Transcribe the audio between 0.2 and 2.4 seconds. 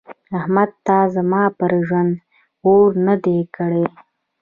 احمده تا زما پر ژرنده